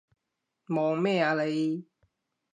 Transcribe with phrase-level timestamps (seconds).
[0.65, 1.85] 望咩啊你？